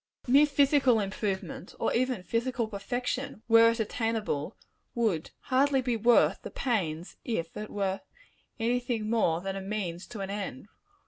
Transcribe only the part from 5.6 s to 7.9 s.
be worth the pains, if it